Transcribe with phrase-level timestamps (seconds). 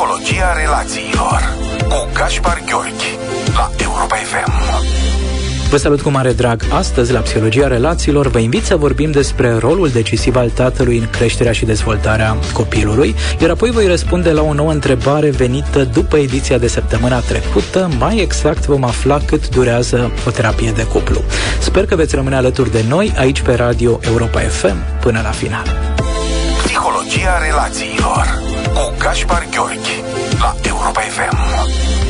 [0.00, 1.54] Psihologia relațiilor
[1.88, 3.18] cu Gaspar Gheorghi
[3.54, 4.52] la Europa FM.
[5.70, 6.62] Vă salut cu mare drag.
[6.72, 11.52] Astăzi, la Psihologia Relațiilor, vă invit să vorbim despre rolul decisiv al tatălui în creșterea
[11.52, 16.68] și dezvoltarea copilului, iar apoi voi răspunde la o nouă întrebare venită după ediția de
[16.68, 17.90] săptămâna trecută.
[17.98, 21.22] Mai exact vom afla cât durează o terapie de cuplu.
[21.60, 25.64] Sper că veți rămâne alături de noi aici pe Radio Europa FM până la final.
[26.64, 28.49] Psihologia relațiilor
[28.80, 30.02] cu Gaspar Gheorghi
[30.40, 32.09] la Europa FM.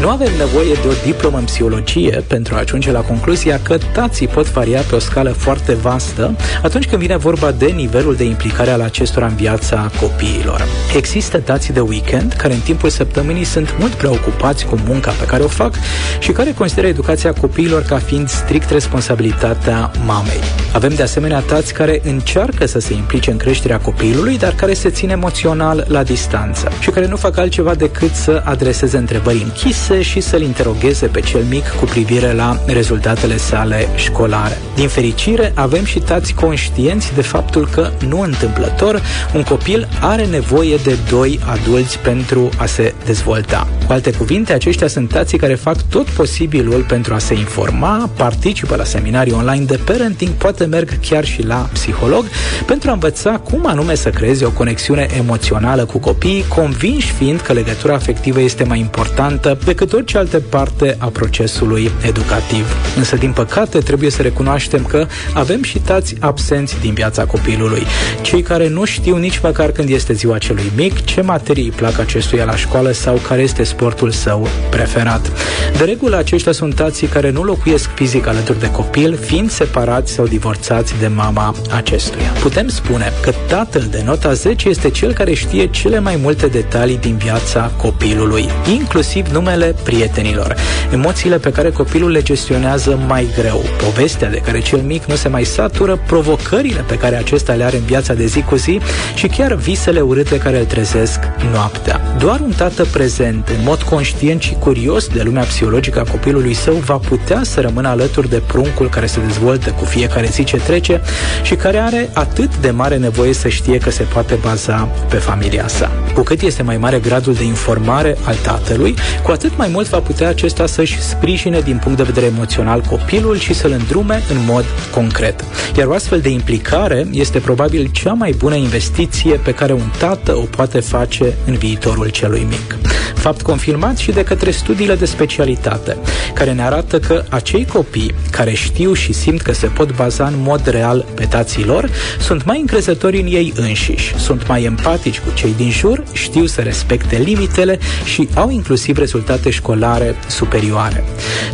[0.00, 4.28] Nu avem nevoie de o diplomă în psihologie pentru a ajunge la concluzia că tații
[4.28, 8.70] pot varia pe o scală foarte vastă atunci când vine vorba de nivelul de implicare
[8.70, 10.66] al acestora în viața copiilor.
[10.96, 15.42] Există tații de weekend care în timpul săptămânii sunt mult preocupați cu munca pe care
[15.42, 15.74] o fac
[16.18, 20.40] și care consideră educația copiilor ca fiind strict responsabilitatea mamei.
[20.72, 24.90] Avem de asemenea tați care încearcă să se implice în creșterea copilului, dar care se
[24.90, 30.10] țin emoțional la distanță și care nu fac altceva decât să adreseze întrebări închise închise
[30.10, 34.58] și să-l interogheze pe cel mic cu privire la rezultatele sale școlare.
[34.74, 39.02] Din fericire, avem și tați conștienți de faptul că, nu întâmplător,
[39.34, 43.68] un copil are nevoie de doi adulți pentru a se dezvolta.
[43.88, 48.76] Cu alte cuvinte, aceștia sunt tații care fac tot posibilul pentru a se informa, participă
[48.76, 52.24] la seminarii online de parenting, poate merg chiar și la psiholog,
[52.66, 57.52] pentru a învăța cum anume să creeze o conexiune emoțională cu copiii, convinși fiind că
[57.52, 62.76] legătura afectivă este mai importantă decât decât orice altă parte a procesului educativ.
[62.96, 67.82] Însă, din păcate, trebuie să recunoaștem că avem și tați absenți din viața copilului.
[68.22, 71.98] Cei care nu știu nici măcar când este ziua celui mic, ce materii îi plac
[71.98, 75.32] acestuia la școală sau care este sportul său preferat.
[75.76, 80.26] De regulă, aceștia sunt tații care nu locuiesc fizic alături de copil, fiind separați sau
[80.26, 82.30] divorțați de mama acestuia.
[82.40, 86.96] Putem spune că tatăl de nota 10 este cel care știe cele mai multe detalii
[86.96, 90.54] din viața copilului, inclusiv numele prietenilor,
[90.92, 95.28] emoțiile pe care copilul le gestionează mai greu, povestea de care cel mic nu se
[95.28, 98.80] mai satură, provocările pe care acesta le are în viața de zi cu zi
[99.14, 101.18] și chiar visele urâte care îl trezesc
[101.52, 102.00] noaptea.
[102.18, 106.74] Doar un tată prezent, în mod conștient și curios de lumea psihologică a copilului său,
[106.74, 111.00] va putea să rămână alături de pruncul care se dezvoltă cu fiecare zi ce trece
[111.42, 115.68] și care are atât de mare nevoie să știe că se poate baza pe familia
[115.68, 115.90] sa.
[116.14, 119.98] Cu cât este mai mare gradul de informare al tatălui, cu atât mai mult va
[119.98, 124.64] putea acesta să-și sprijine din punct de vedere emoțional copilul și să-l îndrume în mod
[124.90, 125.44] concret.
[125.76, 130.36] Iar o astfel de implicare este probabil cea mai bună investiție pe care un tată
[130.36, 132.76] o poate face în viitorul celui mic.
[133.14, 135.96] Fapt confirmat și de către studiile de specialitate,
[136.34, 140.34] care ne arată că acei copii care știu și simt că se pot baza în
[140.36, 145.32] mod real pe tații lor, sunt mai încrezători în ei înșiși, sunt mai empatici cu
[145.34, 151.04] cei din jur, știu să respecte limitele și au inclusiv rezultate rezultate școlare superioare.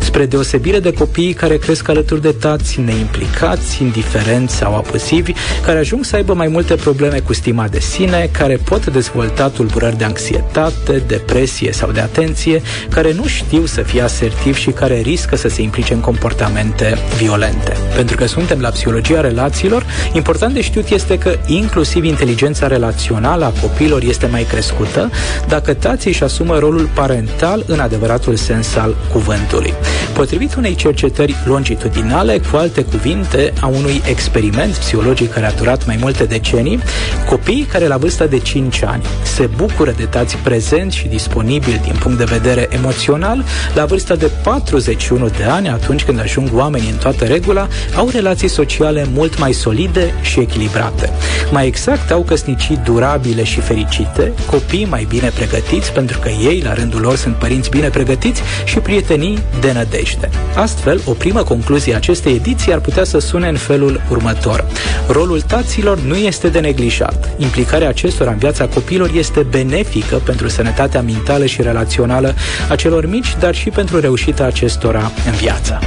[0.01, 5.33] Spre deosebire de copiii care cresc alături de tați neimplicați, indiferenți sau apusivi,
[5.65, 9.99] care ajung să aibă mai multe probleme cu stima de sine, care pot dezvolta tulburări
[9.99, 15.37] de anxietate, depresie sau de atenție, care nu știu să fie asertivi și care riscă
[15.37, 17.77] să se implice în comportamente violente.
[17.95, 23.61] Pentru că suntem la psihologia relațiilor, important de știut este că inclusiv inteligența relațională a
[23.61, 25.11] copiilor este mai crescută
[25.49, 29.75] dacă tații își asumă rolul parental în adevăratul sens al cuvântului.
[30.13, 35.97] Potrivit unei cercetări longitudinale, cu alte cuvinte, a unui experiment psihologic care a durat mai
[36.01, 36.81] multe decenii,
[37.29, 41.97] copiii care la vârsta de 5 ani se bucură de tați prezenți și disponibili din
[42.01, 46.97] punct de vedere emoțional, la vârsta de 41 de ani, atunci când ajung oamenii în
[46.97, 51.13] toată regula, au relații sociale mult mai solide și echilibrate.
[51.51, 56.75] Mai exact, au căsnicii durabile și fericite, copii mai bine pregătiți pentru că ei, la
[56.75, 60.31] rândul lor, sunt părinți bine pregătiți și prietenii de nădejde.
[60.55, 64.65] Astfel, o primă concluzie a acestei ediții ar putea să sune în felul următor.
[65.09, 67.29] Rolul taților nu este de neglijat.
[67.37, 72.35] Implicarea acestora în viața copiilor este benefică pentru sănătatea mentală și relațională
[72.69, 75.79] a celor mici, dar și pentru reușita acestora în viață.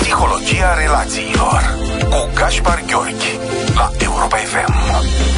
[0.00, 1.60] Psihologia relațiilor
[2.10, 3.38] cu Gaspar Gheorghi
[3.74, 5.33] la Europa FM.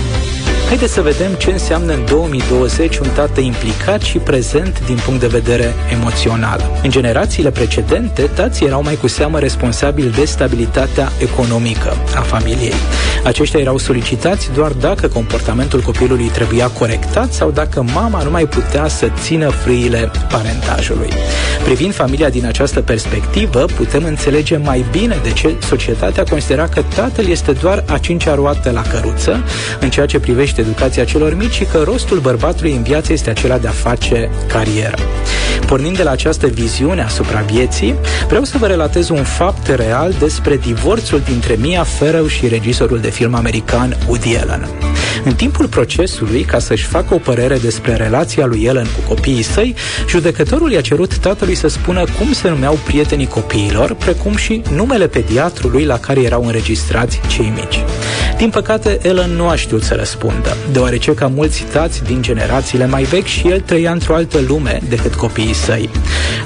[0.66, 5.26] Haideți să vedem ce înseamnă în 2020 un tată implicat și prezent din punct de
[5.26, 6.70] vedere emoțional.
[6.82, 12.72] În generațiile precedente, tații erau mai cu seamă responsabili de stabilitatea economică a familiei.
[13.24, 18.88] Aceștia erau solicitați doar dacă comportamentul copilului trebuia corectat sau dacă mama nu mai putea
[18.88, 21.10] să țină frâile parentajului.
[21.64, 27.26] Privind familia din această perspectivă, putem înțelege mai bine de ce societatea considera că tatăl
[27.26, 29.44] este doar a cincea roată la căruță
[29.80, 33.30] în ceea ce privește privește educația celor mici și că rostul bărbatului în viață este
[33.30, 34.96] acela de a face carieră.
[35.66, 37.94] Pornind de la această viziune asupra vieții,
[38.28, 43.10] vreau să vă relatez un fapt real despre divorțul dintre Mia Farrow și regizorul de
[43.10, 44.68] film american Woody Allen.
[45.24, 49.74] În timpul procesului, ca să-și facă o părere despre relația lui Ellen cu copiii săi,
[50.08, 55.84] judecătorul i-a cerut tatălui să spună cum se numeau prietenii copiilor, precum și numele pediatrului
[55.84, 57.84] la care erau înregistrați cei mici.
[58.36, 63.02] Din păcate, Ellen nu a știut să răspundă, deoarece ca mulți tați din generațiile mai
[63.02, 65.90] vechi și el trăia într-o altă lume decât copiii săi.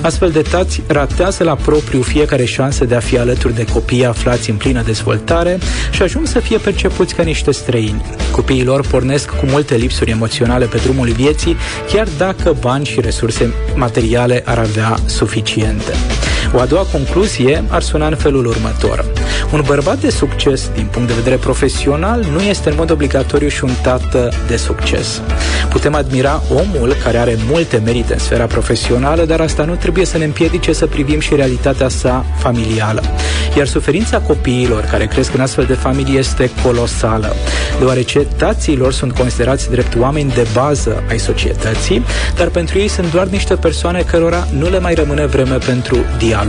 [0.01, 4.51] Astfel de tați ratează la propriu fiecare șansă de a fi alături de copii aflați
[4.51, 5.59] în plină dezvoltare
[5.91, 8.05] și ajung să fie percepuți ca niște străini.
[8.31, 11.57] Copiii lor pornesc cu multe lipsuri emoționale pe drumul vieții,
[11.93, 15.93] chiar dacă bani și resurse materiale ar avea suficiente.
[16.55, 19.05] O a doua concluzie ar suna în felul următor.
[19.53, 23.65] Un bărbat de succes din punct de vedere profesional nu este în mod obligatoriu și
[23.65, 25.21] un tată de succes.
[25.69, 30.19] Putem admira omul care are multe merite în sfera profesională, dar asta nu trebuie să
[30.19, 33.03] ne împiedice să privim și realitatea sa familială.
[33.57, 37.35] Iar suferința copiilor care cresc în astfel de familie este colosală,
[37.79, 42.05] deoarece tații lor sunt considerați drept oameni de bază ai societății,
[42.37, 46.40] dar pentru ei sunt doar niște persoane cărora nu le mai rămâne vreme pentru dialog,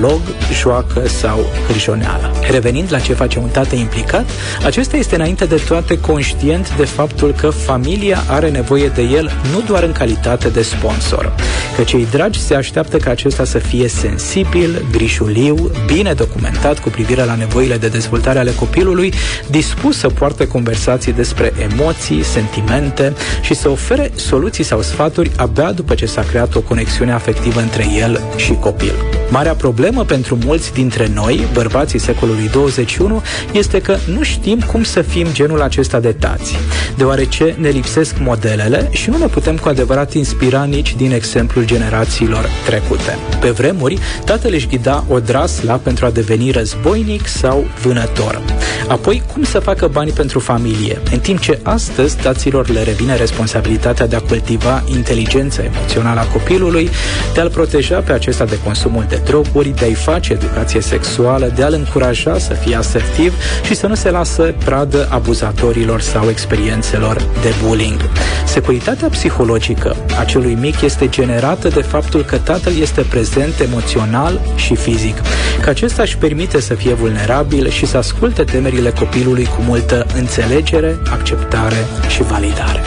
[0.62, 2.32] joacă sau hârjoneală.
[2.50, 4.30] Revenind la ce face un tată implicat,
[4.66, 9.62] acesta este înainte de toate conștient de faptul că familia are nevoie de el nu
[9.68, 11.34] doar în calitate de sponsor,
[11.76, 17.24] că cei dragi se așteaptă ca acesta să fie sensibil, grișuliu, bine documentat cu privire
[17.26, 19.14] la nevoile de dezvoltare ale copilului,
[19.50, 25.96] dispus să poarte conversații despre emoții, sentimente și să ofere soluții sau sfaturi abia după
[25.96, 28.94] ce s-a creat o conexiune afectivă între el și copil.
[29.32, 35.02] Marea problemă pentru mulți dintre noi, bărbații secolului 21, este că nu știm cum să
[35.02, 36.56] fim genul acesta de tați,
[36.98, 42.50] deoarece ne lipsesc modelele și nu ne putem cu adevărat inspira nici din exemplul generațiilor
[42.66, 43.18] trecute.
[43.40, 48.42] Pe vremuri, tatăl își ghida odrasla pentru a deveni războinic sau vânător.
[48.88, 54.08] Apoi, cum să facă bani pentru familie, în timp ce astăzi taților le revine responsabilitatea
[54.08, 56.90] de a cultiva inteligența emoțională a copilului,
[57.34, 61.64] de a-l proteja pe acesta de consumul de droguri, de a-i face educație sexuală, de
[61.64, 63.34] a-l încuraja să fie asertiv
[63.66, 68.10] și să nu se lasă pradă abuzatorilor sau experiențelor de bullying.
[68.46, 74.76] Securitatea psihologică a celui mic este generată de faptul că tatăl este prezent emoțional și
[74.76, 75.22] fizic,
[75.62, 81.00] că acesta își permite să fie vulnerabil și să asculte temerile copilului cu multă înțelegere,
[81.12, 82.82] acceptare și validare.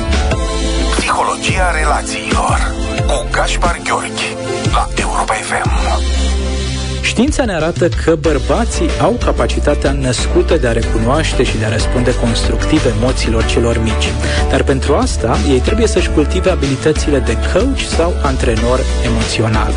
[0.96, 2.72] Psihologia relațiilor
[3.06, 4.43] cu Gaspar Gheorghi la Europa FM.
[7.14, 12.14] Știința ne arată că bărbații au capacitatea născută de a recunoaște și de a răspunde
[12.14, 14.12] constructiv emoțiilor celor mici.
[14.50, 19.72] Dar pentru asta, ei trebuie să-și cultive abilitățile de coach sau antrenor emoțional.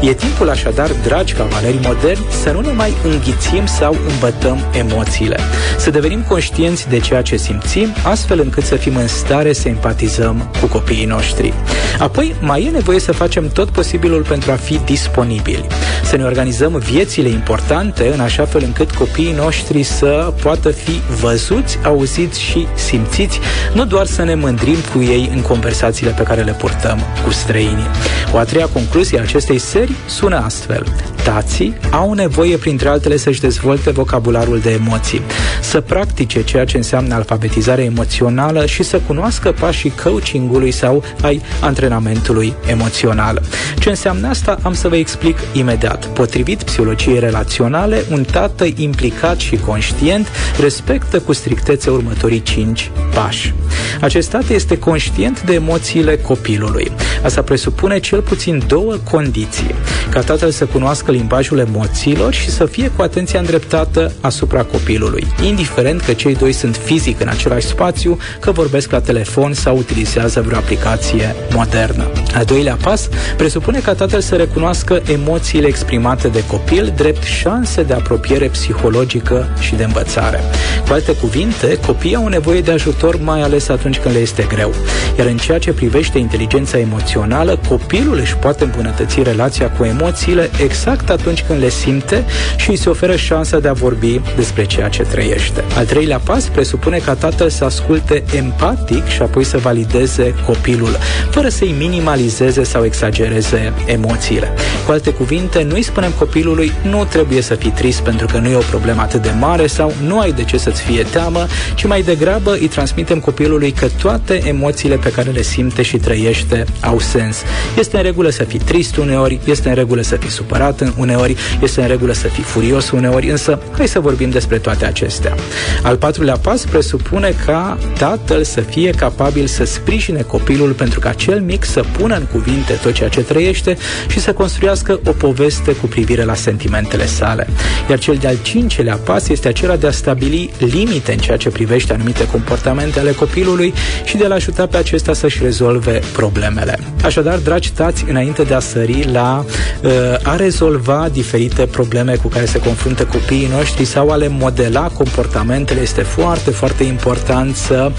[0.00, 5.38] E timpul așadar, dragi cavaleri moderni, să nu ne mai înghițim sau îmbătăm emoțiile.
[5.78, 10.50] Să devenim conștienți de ceea ce simțim, astfel încât să fim în stare să empatizăm
[10.60, 11.54] cu copiii noștri.
[11.98, 15.66] Apoi, mai e nevoie să facem tot posibilul pentru a fi disponibili.
[16.04, 21.78] Să ne organizăm viețile importante în așa fel încât copiii noștri să poată fi văzuți,
[21.84, 23.40] auziți și simțiți,
[23.74, 27.90] nu doar să ne mândrim cu ei în conversațiile pe care le purtăm cu străinii.
[28.32, 30.86] O a treia concluzie a acestei serii sună astfel.
[31.26, 35.20] Tații au nevoie, printre altele, să-și dezvolte vocabularul de emoții,
[35.60, 42.54] să practice ceea ce înseamnă alfabetizare emoțională și să cunoască pașii coachingului sau ai antrenamentului
[42.66, 43.42] emoțional.
[43.78, 46.06] Ce înseamnă asta am să vă explic imediat.
[46.06, 50.28] Potrivit psihologiei relaționale, un tată implicat și conștient
[50.60, 53.54] respectă cu strictețe următorii cinci pași.
[54.00, 56.92] Acest tată este conștient de emoțiile copilului.
[57.24, 59.74] Asta presupune cel puțin două condiții.
[60.10, 66.00] Ca tatăl să cunoască limbajul emoțiilor și să fie cu atenția îndreptată asupra copilului, indiferent
[66.00, 70.58] că cei doi sunt fizic în același spațiu, că vorbesc la telefon sau utilizează vreo
[70.58, 72.10] aplicație modernă.
[72.34, 77.92] Al doilea pas presupune ca tatăl să recunoască emoțiile exprimate de copil drept șanse de
[77.92, 80.40] apropiere psihologică și de învățare.
[80.86, 84.74] Cu alte cuvinte, copiii au nevoie de ajutor mai ales atunci când le este greu.
[85.18, 91.05] Iar în ceea ce privește inteligența emoțională, copilul își poate îmbunătăți relația cu emoțiile exact
[91.10, 92.24] atunci când le simte
[92.56, 95.64] și îi se oferă șansa de a vorbi despre ceea ce trăiește.
[95.76, 100.96] Al treilea pas presupune ca tatăl să asculte empatic și apoi să valideze copilul,
[101.30, 104.52] fără să-i minimalizeze sau exagereze emoțiile.
[104.86, 108.48] Cu alte cuvinte, nu îi spunem copilului nu trebuie să fii trist pentru că nu
[108.48, 111.86] e o problemă atât de mare sau nu ai de ce să-ți fie teamă, ci
[111.86, 116.64] mai degrabă îi transmitem transmitem copilului că toate emoțiile pe care le simte și trăiește
[116.80, 117.36] au sens.
[117.78, 121.80] Este în regulă să fii trist uneori, este în regulă să fii supărat uneori, este
[121.80, 125.34] în regulă să fii furios uneori, însă hai să vorbim despre toate acestea.
[125.82, 131.40] Al patrulea pas presupune ca tatăl să fie capabil să sprijine copilul pentru ca cel
[131.40, 133.76] mic să pună în cuvinte tot ceea ce trăiește
[134.08, 137.46] și să construiască o poveste cu privire la sentimentele sale.
[137.90, 141.92] Iar cel de-al cincelea pas este acela de a stabili limite în ceea ce privește
[141.92, 143.74] anumite comportamente ale copilului
[144.04, 146.78] și de a-l ajuta pe acesta să-și rezolve problemele.
[147.04, 149.44] Așadar, dragi tați, înainte de a sări la
[149.82, 149.90] uh,
[150.22, 150.75] a rezolva
[151.12, 156.50] diferite probleme cu care se confruntă copiii noștri sau a le modela comportamentele, este foarte,
[156.50, 157.92] foarte important să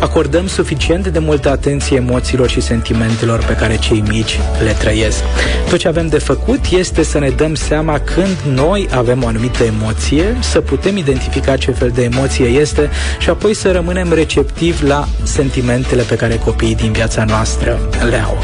[0.00, 5.22] acordăm suficient de multă atenție emoțiilor și sentimentelor pe care cei mici le trăiesc.
[5.68, 9.64] Tot ce avem de făcut este să ne dăm seama când noi avem o anumită
[9.64, 15.08] emoție, să putem identifica ce fel de emoție este și apoi să rămânem receptivi la
[15.22, 17.78] sentimentele pe care copiii din viața noastră
[18.10, 18.38] le au.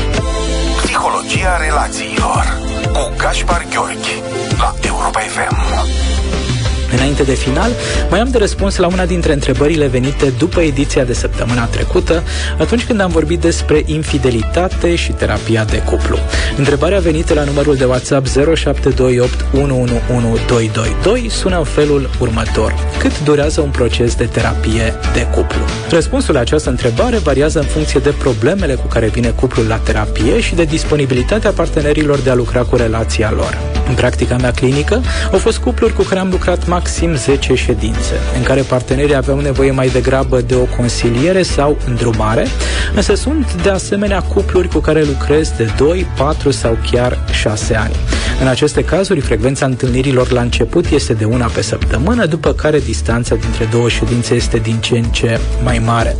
[0.82, 2.69] Psihologia relațiilor
[3.00, 4.29] cu Gaspar Gheorghi la Europa FM.
[7.00, 7.70] Înainte de final,
[8.10, 12.22] mai am de răspuns la una dintre întrebările venite după ediția de săptămâna trecută,
[12.58, 16.18] atunci când am vorbit despre infidelitate și terapia de cuplu.
[16.56, 22.74] Întrebarea venită la numărul de WhatsApp 0728 111222 sună în felul următor.
[22.98, 25.64] Cât durează un proces de terapie de cuplu?
[25.90, 30.40] Răspunsul la această întrebare variază în funcție de problemele cu care vine cuplul la terapie
[30.40, 33.79] și de disponibilitatea partenerilor de a lucra cu relația lor.
[33.90, 38.42] În practica mea clinică, au fost cupluri cu care am lucrat maxim 10 ședințe, în
[38.42, 42.46] care partenerii aveau nevoie mai degrabă de o consiliere sau îndrumare,
[42.94, 47.94] însă sunt de asemenea cupluri cu care lucrez de 2, 4 sau chiar 6 ani.
[48.40, 53.34] În aceste cazuri, frecvența întâlnirilor la început este de una pe săptămână, după care distanța
[53.34, 56.16] dintre două ședințe este din ce în ce mai mare.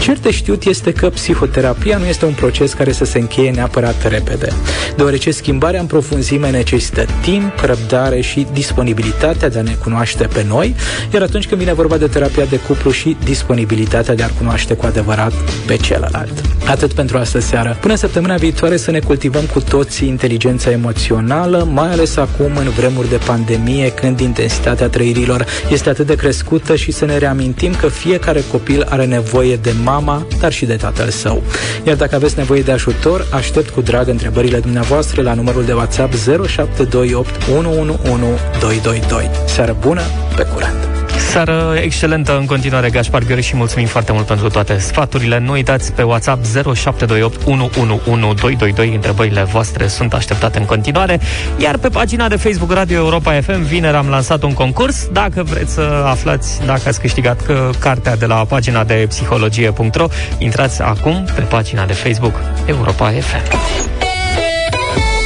[0.00, 4.08] Cert de știut este că psihoterapia nu este un proces care să se încheie neapărat
[4.08, 4.52] repede,
[4.96, 10.74] deoarece schimbarea în profunzime necesită timp, răbdare și disponibilitatea de a ne cunoaște pe noi,
[11.12, 14.86] iar atunci când vine vorba de terapia de cuplu și disponibilitatea de a-l cunoaște cu
[14.86, 15.32] adevărat
[15.66, 16.40] pe celălalt.
[16.66, 17.76] Atât pentru astă seară.
[17.80, 23.08] Până săptămâna viitoare să ne cultivăm cu toții inteligența emoțională, mai ales acum în vremuri
[23.08, 28.42] de pandemie, când intensitatea trăirilor este atât de crescută și să ne reamintim că fiecare
[28.50, 31.42] copil are nevoie de mama, dar și de tatăl său.
[31.86, 36.14] Iar dacă aveți nevoie de ajutor, aștept cu drag întrebările dumneavoastră la numărul de WhatsApp
[36.14, 39.30] 0728 111 222.
[39.46, 40.02] Seară bună,
[40.36, 40.93] pe curând!
[41.18, 45.38] Seară excelentă în continuare, Gaspar Gheori, și mulțumim foarte mult pentru toate sfaturile.
[45.38, 48.94] Nu uitați pe WhatsApp 0728 111222.
[48.94, 51.20] Întrebările voastre sunt așteptate în continuare.
[51.58, 55.06] Iar pe pagina de Facebook Radio Europa FM, vineri am lansat un concurs.
[55.12, 60.06] Dacă vreți să aflați dacă ați câștigat că cartea de la pagina de psihologie.ro,
[60.38, 62.34] intrați acum pe pagina de Facebook
[62.66, 63.58] Europa FM.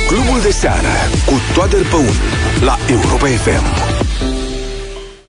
[0.08, 0.94] Clubul de seară
[1.26, 2.14] cu Toader Păun
[2.60, 4.07] la Europa FM.